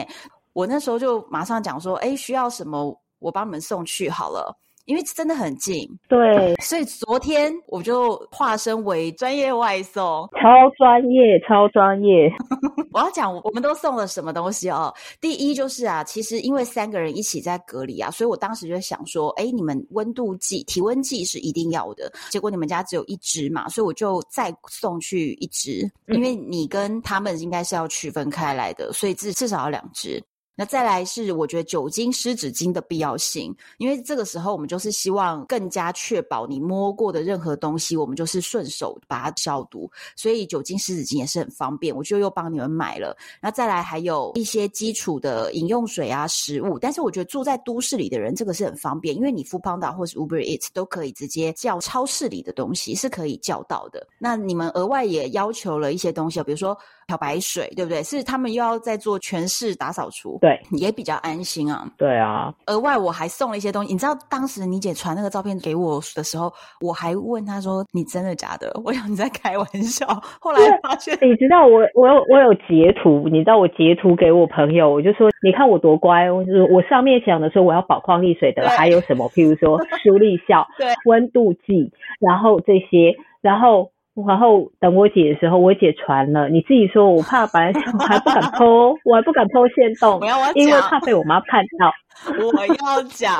[0.52, 4.56] 我那时候就马上讲说，哎，需要什么，我帮你们送去好了。
[4.86, 10.02] 因为真的很近，对，所以昨天我就化身为专业外送，
[10.40, 12.30] 超专业，超专业。
[12.92, 14.92] 我要讲，我们都送了什么东西哦？
[15.20, 22.12] 第一就是啊，其实因为三个人一起在隔离啊，所以我当时就想说，哎，你们温度计、体温计是一定要的。
[22.30, 30.22] 结果你们家只有一只嘛，所以我就再送去一只，因为你跟他们应该是要区分开来的，所以至至少要两只。
[30.56, 43.16] 那再来是我觉得酒精湿纸巾的必要性，因为这个时候我们就是希望更加确保你摸过的任何东西，我们就是顺手把它消毒，所以酒精湿纸巾也是很方便，我就又帮你们买了。
[43.40, 54.06] 那再来还有一些基础的饮用水啊、食物，但是我觉得住在都市里的人这个是很方便，因为你 f o o p a n d a 或是 Uber Eats 都可以直接叫超市里的东西是可以叫到的。
[54.18, 56.76] 那你们额外也要求了一些东西，比如说。
[57.06, 58.02] 漂白水对不对？
[58.02, 61.90] 是他们又要在做全室大扫除，对，也比较安心啊。
[61.96, 63.90] 对啊，额外我还送了一些东西。
[63.90, 66.52] 你知道当时你姐传那个照片给我的时候，
[66.82, 70.06] 我还问她说：“你真的假的？”我想你在开玩笑。
[70.38, 79.26] 后来发现，你知道我我有我有截图，你知道我截图给我朋友，我就说：“你看我多乖。”我就是我上面讲的说我要宝矿力水的还有什么？
[79.30, 83.93] 譬如说 舒立效、对温度计，然后这些，然后。
[84.26, 86.48] 然后等我姐的时候，我姐传了。
[86.48, 91.92] 你自己说，我怕本来 我还不敢 po，我还不敢 po 限动，我要我因为怕被我妈看到。
[92.38, 93.36] 我要讲，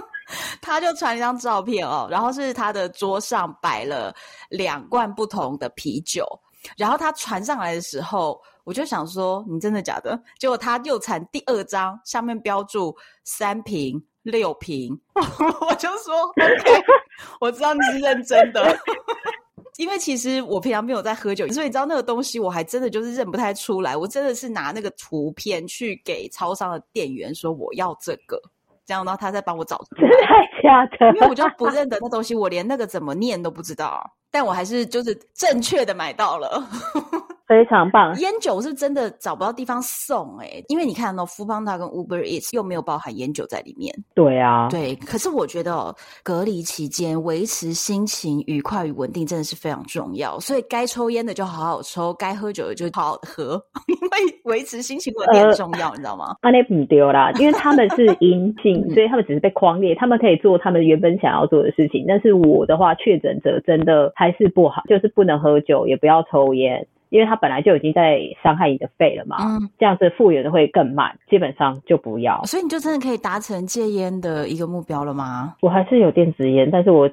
[0.60, 4.14] 他就传一张照片哦，然后是他的桌上摆了
[4.50, 6.26] 两罐不同的啤酒，
[6.76, 10.20] 然后他传上来的时候，我就想说，你真的假的？
[10.38, 16.82] 结果他又传第二张，上面标注三瓶、六瓶， 我就说 OK，
[17.40, 18.78] 我知道你是认真的。
[19.80, 23.96] 因为其实我平常没有在喝酒，所以你知道那个东西我还真的就是认不太出来。
[23.96, 28.38] 我真的是拿那个图片去给超商的店员说我要这个，
[28.84, 30.10] 这样然后他再帮我找出来。
[30.26, 36.62] 太假的，因为我就不认得那东西，我连那个怎么念都不知道，但我还是就是正确的买到了。
[37.50, 43.92] 非常棒，烟酒是真的找不到地方送哎、欸，因为你看到 Foodpanda 跟 Uber Eats 又没有包含烟酒在里面。
[44.14, 44.94] 对啊，对。
[44.94, 53.60] 可是我觉得哦，隔离期间维持心情愉快与稳定真的是非常重要，所以该抽烟的就好好抽，该喝酒的就好好喝，
[53.90, 56.36] 因为维持心情稳定很重要，呃、你知道吗？
[56.52, 62.04] 那不丢啦，因为他们是阴性，所以他们只是被框列，他们可以做他们原本想要做的事情。
[62.06, 66.86] 但是我的话，确诊者真的还是不好，就是不能喝酒，也不要抽烟。
[67.10, 72.42] 因为它本来就已经在伤害你的肺了嘛，嗯，这样子复原的会更慢，基本上就不要。
[72.44, 75.54] 所以你就真的可以达成戒烟的一个目标了吗？
[75.60, 77.10] 我还是有电子烟，但是我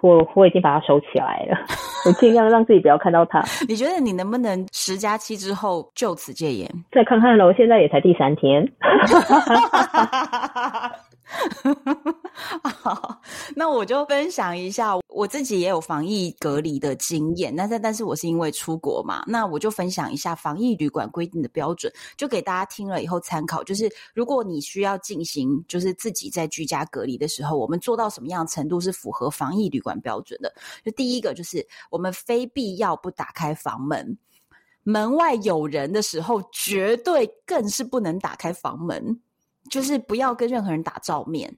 [0.00, 1.56] 我我已经把它收起来了，
[2.06, 3.42] 我尽量让自己不要看到它。
[3.68, 6.68] 你觉得你能不能十加七之后就此戒烟？
[6.92, 8.68] 再看看喽，现在也才第三天。
[12.62, 13.20] 好，
[13.54, 17.54] 那我就分享一下，我自己也有防疫隔离的经验。
[17.54, 23.62] 那但但是我是因为出国嘛，那我就分享一下防疫旅馆规定的标准，就给大家听了以后参考。
[23.62, 30.52] 就是如果你需要进行，就是自己在居家隔离的时候，我们做到什么样程度是符合防疫旅馆标准的？
[30.84, 34.18] 就第一个就是我们非必要不打开房门，
[34.82, 39.20] 门外有人的时候，绝对更是不能打开房门。
[39.70, 41.56] 就是不要跟任何人打照面。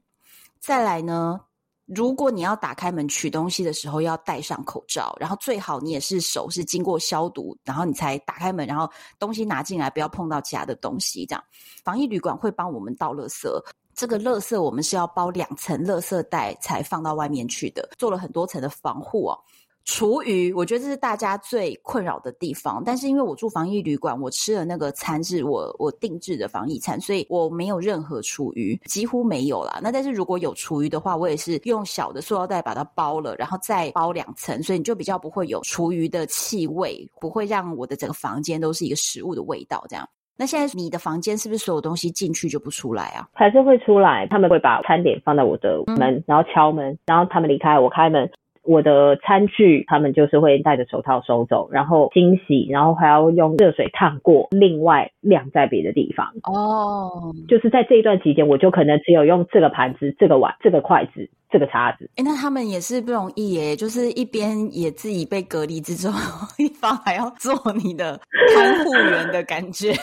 [0.58, 1.40] 再来呢，
[1.86, 11.24] 如果你要打开门取东西的时候，要戴上口罩，然后最好你也是手是经过消毒，然后你才打开门，然后东西拿进来，不要碰到其他的东西。
[11.26, 11.44] 这样，
[11.84, 13.48] 防疫旅馆会帮我们倒垃圾，
[13.94, 19.38] 这个垃圾我们是要包两层垃圾袋才放到外面去的，做了很多层的防护哦。
[19.86, 22.82] 厨余，我觉得这是大家最困扰的地方。
[22.84, 29.78] 但是因为我住防疫旅馆，我吃的那个餐是我我定制的防疫餐，所以我没有任何厨余，几乎没有啦。
[29.80, 39.84] 那但是如果有厨余的话，我也是用小的塑料袋把它包了，然后再包两层，所以你就比较不会有厨余的气味，不会让我的整个房间都是一个食物的味道。
[39.88, 40.04] 这样，
[40.36, 43.28] 那现在你的房间是不是所有东西进去就不出来啊？
[43.32, 44.26] 还是会出来？
[44.26, 48.28] 他们会把餐点放在我的门，嗯、然后敲门，然后他们离开，我开门。
[48.66, 56.26] 我的餐具，他们就是会戴着手套收走，然后清洗，然后还要用热水烫过，另外晾在别的地方。
[56.44, 62.10] 哦，就是在这一段期间，我就可能只有用这个盘子、这个碗、这个筷子、这个叉子。
[62.16, 66.12] 哎，那他们也是不容易耶，就是一边也自己被隔离之中，
[66.58, 68.20] 一方还要做你的
[68.54, 69.92] 看护员的感觉。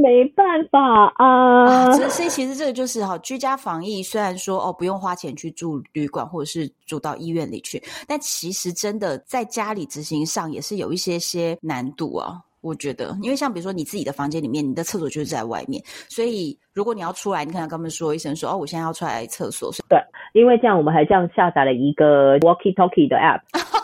[0.00, 12.40] 没办法啊，啊，所以其实这个就是哈，居家防疫虽然说哦不用花钱去住旅馆或者是住到医院里去，但其实真的在家里执行上也是有一些些难度啊。
[12.62, 19.72] 我觉得，因为像比如说你自己的房间里面，你的厕所就是在外面，所以如果你要出来，你可能跟他们说一声说哦，我现在要出来厕所。
[19.88, 19.98] 对，
[20.34, 23.40] 因为这样我们还这样下载了一个 Walkie Talkie 的 App。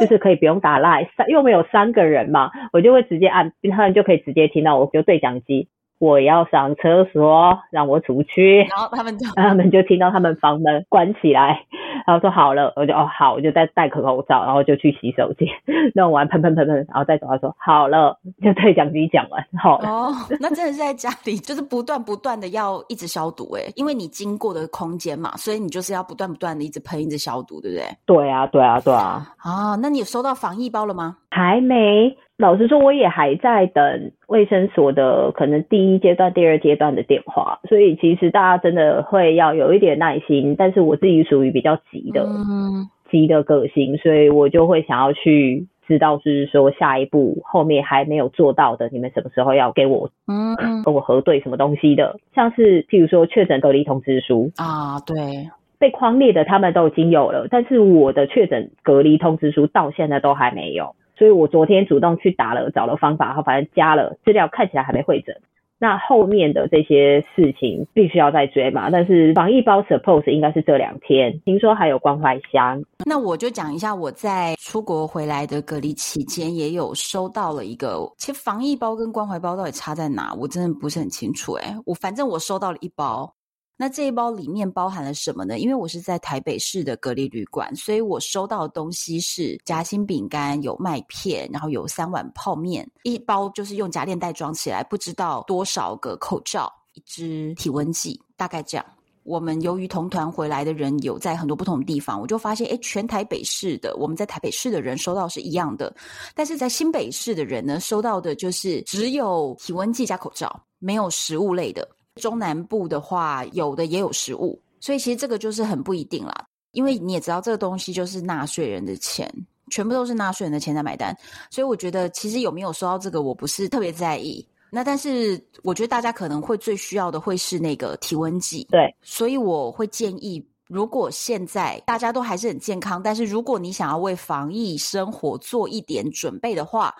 [0.00, 5.68] 就是可以不用打赖，三因为我们有三个人嘛，我就会直接按，他们就可以直接听到我，就对讲机，
[5.98, 11.64] 我要上厕所，让我出去，然后他们就 他们就听到他们房门关起来，
[12.06, 15.48] 然后说好了，我就哦好，我就戴戴个口罩，然后就去洗手间
[15.94, 17.26] 弄完喷喷喷喷，然后再走。
[17.28, 19.88] 他说好了，就对讲机讲完好了。
[19.88, 27.86] 哦，那真的是在家里，就是不断不断的要一直消毒诶，因为你经过的空间嘛，所以你就是要不断不断的一直喷，一直消毒，对不对？
[28.04, 29.26] 对啊，对啊，对啊。
[29.38, 31.16] 啊，那你有收到防疫包了吗？
[31.30, 32.14] 还没。
[32.36, 40.56] 老实说，我也还在等卫生所的可能第一阶段、第二阶段的电话，所以其实大家真的会要有一点耐心。
[40.58, 52.16] 但是我自己属于比较急的、嗯、急的个性，所以我就会想要去知道，就是说下一步后面还没有做到的，你们什么时候要给我嗯跟我核对什么东西的？
[52.34, 60.96] 像是譬如说确诊隔离通知书啊，对，被框列的他们都已经有了，但是我的确诊隔离通知书到现在都还没有。
[61.16, 65.34] 所以我昨天主动去打了，找了方法，然后反正加了资料，看起来还没会诊。
[65.76, 68.88] 那后面的这些事情必须要再追嘛。
[68.90, 72.82] 但是防疫包 suppose 应该是这两天，听说还有关怀箱。
[73.04, 77.98] 那我就讲一下，我在出国回来的隔离期间，也有收到了一个。
[78.16, 81.52] 其实防疫包跟关怀包到底差在哪，我真的不是很清楚。
[81.54, 83.34] 诶，我反正我收到了一包。
[83.76, 85.58] 那这一包里面包含了什么呢？
[85.58, 98.86] 因为我是在台北市的隔离旅馆，所以我收到的东西是夹心饼干、有麦片，然后有三碗泡面，一包就是用夹链袋装起来，不知道多少个口罩，一支体温计，大概这样。
[99.24, 105.92] 我们由于同团回来的人有在很多不同的地方，我就发现，诶，全台北市的我们在台北市的人收到是一样的，
[106.34, 111.88] 但是在新北市的人呢，收到的就是只有体温计加口罩，没有食物类的。
[112.20, 116.46] 中南部的话，有的也有食物，所以其实这个就是很不一定啦。
[116.70, 119.28] 因为你也知道，这个东西就是纳税人的钱，
[119.70, 121.16] 全部都是纳税人的钱在买单，
[121.50, 124.46] 所以我觉得其实有没有收到这个，我不是特别在意。
[124.70, 136.94] 那但是我觉得大家可能会最需要的会是那个体温计，对，所以我会建议，如果现在大家都还是很健康，但是如果你想要为防疫生活做一点准备的话。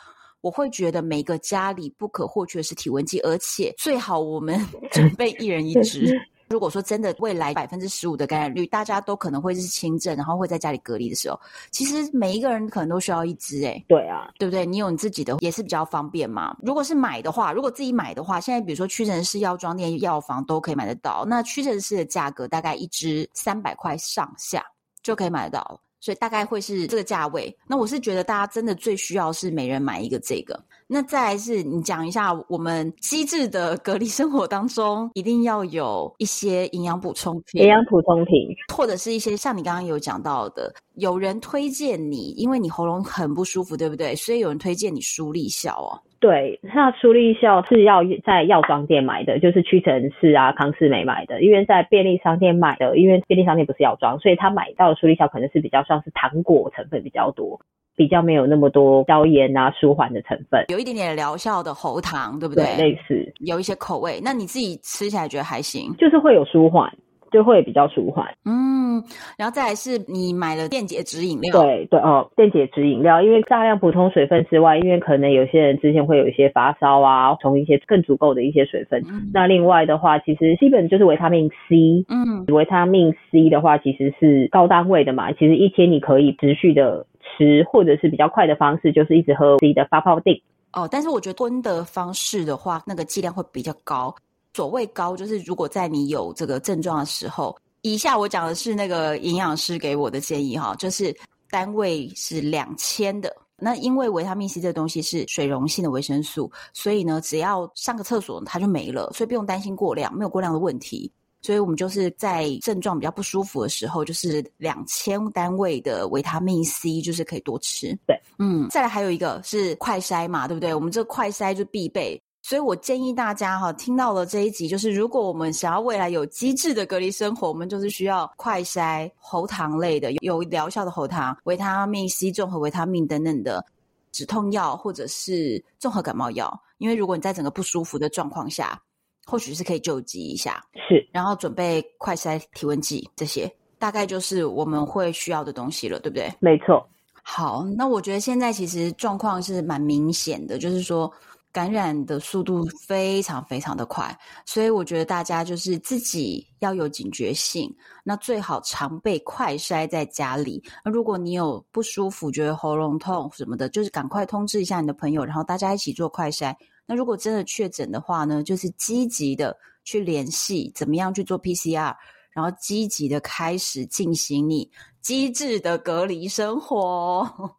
[0.44, 4.60] 我会觉得每个家里不可或缺的是体温计，而且最好我们
[4.92, 6.14] 准备一人一支。
[6.50, 11.40] 如果说真的未来百分之十五的感染率，大家都可能会是轻症，然后会在家里隔离的时候，
[11.70, 13.62] 其实每一个人可能都需要一支。
[13.62, 14.66] 诶，对啊，对不对？
[14.66, 16.54] 你有你自己的也是比较方便嘛。
[16.60, 21.24] 如果是买的话，如果自己买的话，现在比如说屈臣氏药妆店、药房都可以买得到。
[21.26, 24.62] 那屈臣氏的价格大概一支三百块上下
[25.02, 25.80] 就可以买得到。
[26.04, 27.56] 所以大概会是这个价位。
[27.66, 30.62] 那我是觉得大家真的最需要是每人买一个这个。
[30.86, 38.34] 那再来是你讲一下我们机智的隔离生活当中，一定要有一些营养补充品，营养补充品，
[38.76, 44.14] 或者是一些像你刚刚有讲到的，有人推荐你，因为你喉咙很不舒服，对不对？
[44.14, 45.96] 所以有人推荐你舒立效哦。
[46.24, 51.42] 对，那舒立笑是要在药妆店买的，就是屈臣氏啊、康士美买的。
[51.42, 57.60] 因为在便利商店买的，因为便利商店不是药妆，所以他买到的舒立笑可能是比较像是糖果成分比较多，
[57.94, 62.64] 比较没有那么多消炎啊、舒缓的成分，有一点点疗效的喉糖，对不对？
[62.64, 64.18] 对，类似，有一些口味。
[64.24, 65.94] 那你自己吃起来觉得还行？
[65.98, 66.90] 就是会有舒缓。
[67.34, 69.02] 就会比较舒缓，嗯，
[69.36, 79.02] 然后再来是你买了电解质饮料，对对哦，电解质饮料，因为大量补充水分之外，因为可能有些人之前会有一些发烧啊，从一些更足够的一些水分。
[79.10, 87.04] 嗯、那另外的话，其实基本就是维他命 C，嗯，维他命 C 的话其实是高单位的嘛，其实一天你可以持续的
[87.36, 90.40] 吃，或者是比较快的方式，就是一直喝自己的发泡定。
[90.72, 94.14] 哦，但是我觉得吞的方式的话，那个剂量会比较高。
[94.54, 101.14] 所谓高，就是如果在你有这个症状的时候，以下我讲的是那个营养师给我的建议哈，就是
[101.50, 103.34] 单位是两千的。
[103.56, 111.10] 那因为维他命 C 这个东西是水溶性的维生素，所以呢，只要上个厕所它就没了，所以不用担心过量，没有过量的问题。
[111.40, 117.96] 所以我们就是在症状比较不舒服的时候，就是两千单位的维他命 C，就是可以多吃。
[118.06, 120.74] 对，嗯，再来还有一个是快筛嘛，对不对？
[120.74, 122.20] 我们这个快筛就必备。
[122.44, 133.64] 所以我建议大家哈，听到了这一集，就是如果我们想要未来有机制的隔离生活，我们就是需要快筛喉糖类的，有疗效的喉糖、维他命 C、综合维他命等等的
[134.12, 136.62] 止痛药，或者是综合感冒药。
[136.76, 138.78] 因为如果你在整个不舒服的状况下，
[139.24, 140.62] 或许是可以救急一下。
[140.86, 146.30] 是，然后准备快筛体温计，这些大概就是我们会需要的东西了，对不对？
[146.40, 146.86] 没错。
[147.22, 151.10] 好，那我觉得现在其实状况是蛮明显的，就是说。
[151.54, 157.72] 感染的速度非常非常的快，所以我觉得大家就是自己要有警觉性。
[158.02, 160.60] 那最好常备快筛在家里。
[160.84, 166.52] 那如果你有不舒服，觉得喉咙痛什么的，就是赶快通知一下你的朋友，然后大家一起做快筛。
[166.86, 171.94] 那如果真的确诊的话呢，就是积极的去联系，怎么样去做 PCR，
[172.32, 174.68] 然后积极的开始进行你
[175.00, 177.56] 机智的隔离生活。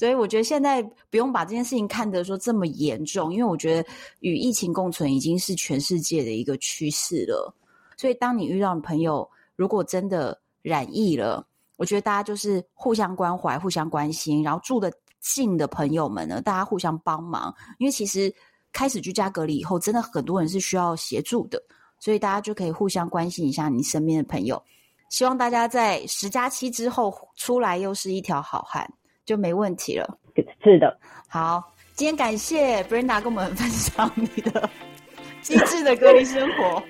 [0.00, 3.86] 所以我觉得现在不用把这件事情看得说这么严重，因为我觉得
[4.20, 7.54] 与疫情共存已经是全世界的一个趋势了。
[7.98, 11.46] 所以当你遇到的朋友如果真的染疫了，
[11.76, 14.90] 我觉得大家就是互相关怀、互相关心，然后住的
[15.20, 17.54] 近的朋友们呢，大家互相帮忙。
[17.76, 18.34] 因为其实
[18.72, 21.62] 开始居家隔离以后，真的很多人是需要协助的，
[21.98, 24.62] 所以大家就可以互相关心一下你身边的朋友。
[25.10, 28.90] 希望大家在十加七之后出来又是一条好汉。
[29.30, 30.18] 就没问题了。
[30.60, 31.62] 是的，好，
[31.94, 34.68] 今天感谢 Brenda 跟我们分享你的
[35.40, 36.82] 机智的隔离生活。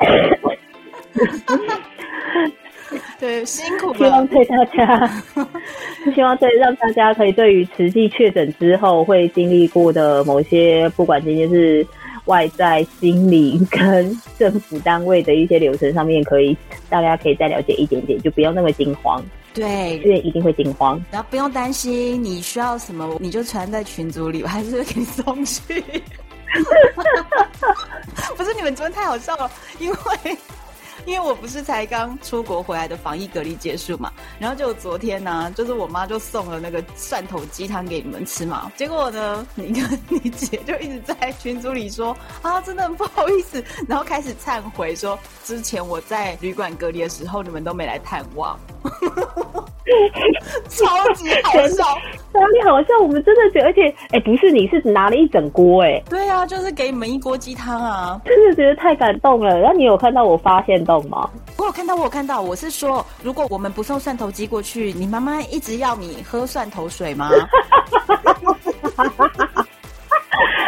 [3.19, 3.99] 对，辛苦了。
[3.99, 5.23] 希望对大家，
[6.15, 11.87] 希望对让大家可以对于实际确诊之后会经历过的某些，不管今天是
[12.25, 16.57] 外在、心理跟政府单位的一些流程上面，可以
[16.89, 19.23] 大家可以再了解一点点，就不要那么惊慌。
[19.53, 25.83] 对，因为一定会惊慌，然后不用担心，你需要什么你就传在群组里，我还是会给你送去。
[28.37, 29.97] 不是你们昨天太好笑了，因为。
[31.11, 48.57] 因为我不是才刚出国回来的防疫隔离结束嘛，然后就昨天呢、啊，就是我妈就送了那个蒜头鸡汤给你们吃嘛，结果呢，你跟 你姐就一直在群组里说啊，真的很不好意思， 然后开始忏悔说之前我在旅馆隔离的时候，你们都没来探望。
[50.69, 51.85] 超级好笑，
[52.33, 52.89] 哪里好笑？
[53.03, 59.59] 我们真的觉得，而且，哎、欸，不是，你是拿了一整锅，哎，对啊，就是给你们一锅鸡汤啊，真的觉得太感动了。
[59.59, 61.31] 然后你有看到我发现动吗？
[61.57, 62.41] 我有看到，我有看到。
[62.41, 67.31] 我是说，如果我们不送蒜头鸡过去，你妈妈一直要你喝蒜头水吗？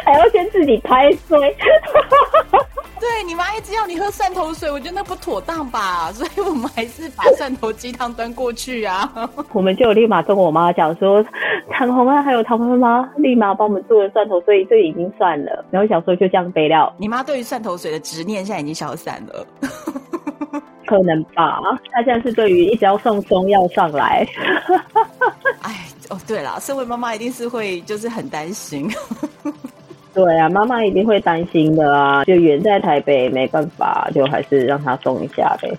[0.04, 1.56] 还要先自己拍水。
[2.98, 9.12] 对，你妈一直要你喝蒜头水，我觉得那不妥当吧，所以我们还是把蒜头鸡汤端过去啊。
[9.52, 11.24] 我们就立马跟我妈讲说，
[11.70, 15.64] 唐红啊，还有唐妈妈，立马帮我们做了蒜头水，这已经算了。
[15.70, 16.92] 然后想说就这样备料。
[16.96, 19.44] 你妈对于蒜头水的执念现在已经消散了，
[20.86, 21.60] 可能吧？
[21.92, 24.26] 他现在是对于一直要送中药上来。
[25.62, 28.90] 哎，哦，对了，身为妈妈一定是会就是很担心。
[30.14, 32.22] 对啊，妈妈一定会担心的啊！
[32.26, 35.72] 就远在台北，没办法，就还是让他送一下呗。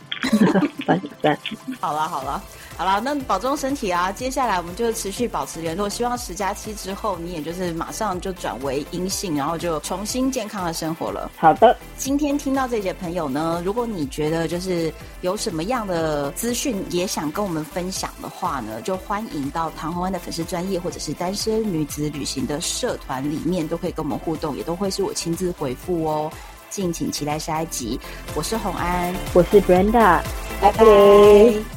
[1.80, 2.42] 好了好了。
[2.84, 4.12] 好了，那保重身体啊！
[4.12, 11.32] 接下来我们就持续保持联络，希望十加七之后你也就是马上就转为阴性，然后就重新健康的生活了。
[11.38, 26.30] 好的，今天听到这些朋友呢，如果你觉得就是有什么样的资讯也想跟我们分享的话呢，就欢迎到唐红安的粉丝专业或者是单身女子旅行的社团里面，都可以跟我们互动，也都会是我亲自回复哦。
[26.70, 27.98] 敬请期待下一集。
[28.36, 30.20] 我是红安，我是 Brenda，
[30.60, 31.73] 拜拜。